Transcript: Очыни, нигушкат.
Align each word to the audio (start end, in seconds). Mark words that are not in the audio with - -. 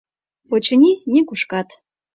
Очыни, 0.53 0.91
нигушкат. 1.11 1.69